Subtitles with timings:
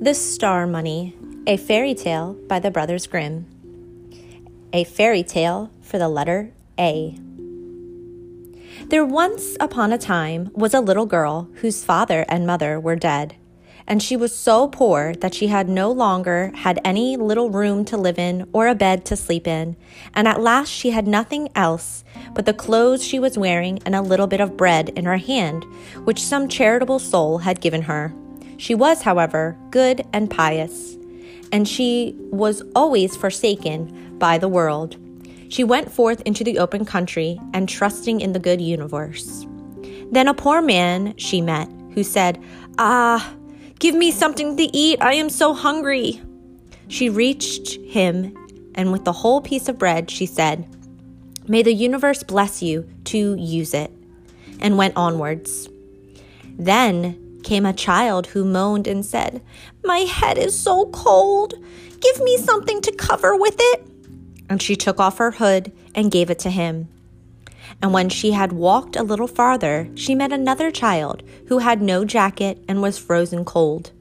[0.00, 3.46] The Star Money, a fairy tale by the Brothers Grimm.
[4.72, 7.18] A fairy tale for the letter A.
[8.86, 13.34] There once upon a time was a little girl whose father and mother were dead,
[13.88, 17.96] and she was so poor that she had no longer had any little room to
[17.96, 19.74] live in or a bed to sleep in,
[20.14, 22.04] and at last she had nothing else
[22.34, 25.64] but the clothes she was wearing and a little bit of bread in her hand,
[26.04, 28.14] which some charitable soul had given her.
[28.58, 30.96] She was, however, good and pious,
[31.52, 34.96] and she was always forsaken by the world.
[35.48, 39.46] She went forth into the open country and trusting in the good universe.
[40.10, 42.42] Then a poor man she met who said,
[42.78, 43.34] Ah,
[43.78, 45.00] give me something to eat.
[45.00, 46.20] I am so hungry.
[46.88, 48.36] She reached him,
[48.74, 50.66] and with the whole piece of bread, she said,
[51.46, 53.92] May the universe bless you to use it,
[54.58, 55.68] and went onwards.
[56.58, 59.40] Then came a child who moaned and said,
[59.82, 61.54] My head is so cold.
[61.98, 63.86] Give me something to cover with it.
[64.50, 66.88] And she took off her hood and gave it to him.
[67.80, 72.04] And when she had walked a little farther, she met another child who had no
[72.04, 73.92] jacket and was frozen cold.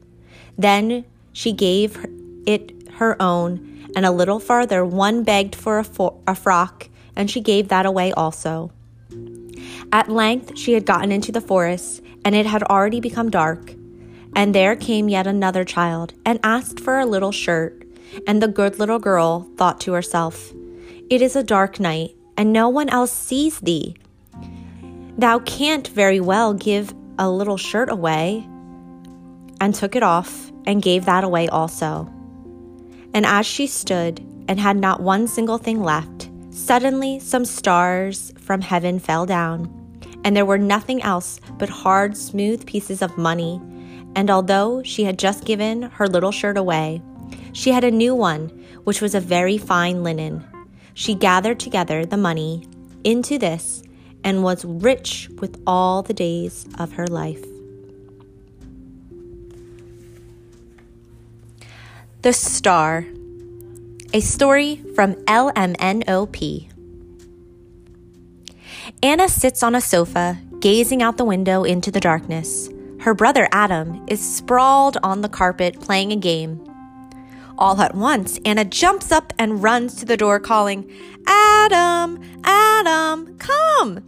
[0.57, 2.05] Then she gave
[2.45, 7.31] it her own, and a little farther, one begged for a, fo- a frock, and
[7.31, 8.71] she gave that away also.
[9.91, 13.73] At length, she had gotten into the forest, and it had already become dark.
[14.35, 17.83] And there came yet another child, and asked for a little shirt.
[18.27, 20.51] And the good little girl thought to herself,
[21.09, 23.95] It is a dark night, and no one else sees thee.
[25.17, 28.45] Thou can't very well give a little shirt away.
[29.61, 32.11] And took it off, and gave that away also.
[33.13, 38.61] And as she stood, and had not one single thing left, suddenly some stars from
[38.61, 39.76] heaven fell down
[40.27, 43.61] and there were nothing else but hard, smooth pieces of money.
[44.13, 47.01] And although she had just given her little shirt away,
[47.53, 48.49] she had a new one,
[48.83, 50.45] which was a very fine linen.
[50.93, 52.67] She gathered together the money
[53.05, 53.81] into this
[54.21, 57.45] and was rich with all the days of her life.
[62.21, 63.05] The Star,
[64.11, 66.76] a story from LMNOP.
[69.03, 72.69] Anna sits on a sofa, gazing out the window into the darkness.
[72.99, 76.63] Her brother Adam is sprawled on the carpet playing a game.
[77.57, 80.91] All at once, Anna jumps up and runs to the door, calling,
[81.27, 84.03] Adam, Adam, come!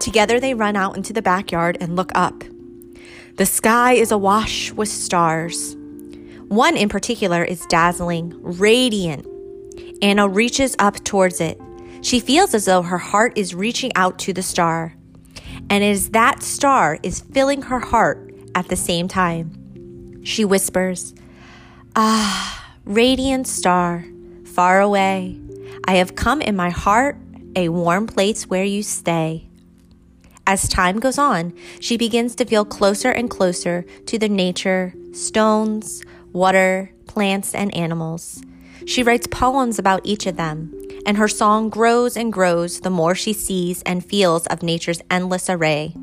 [0.00, 2.42] Together they run out into the backyard and look up.
[3.36, 5.76] The sky is awash with stars.
[6.48, 9.26] One in particular is dazzling, radiant.
[10.02, 11.60] Anna reaches up towards it.
[12.02, 14.94] She feels as though her heart is reaching out to the star.
[15.68, 21.14] And as that star is filling her heart at the same time, she whispers,
[21.96, 24.04] Ah, radiant star,
[24.44, 25.38] far away,
[25.86, 27.16] I have come in my heart,
[27.56, 29.48] a warm place where you stay.
[30.46, 36.02] As time goes on, she begins to feel closer and closer to the nature, stones,
[36.32, 38.42] water, plants, and animals.
[38.86, 40.72] She writes poems about each of them,
[41.06, 45.48] and her song grows and grows the more she sees and feels of nature's endless
[45.48, 45.94] array.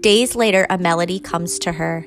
[0.00, 2.06] Days later, a melody comes to her.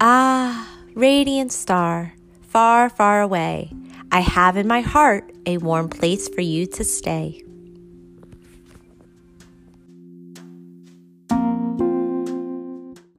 [0.00, 3.70] Ah, radiant star, far, far away,
[4.10, 7.43] I have in my heart a warm place for you to stay.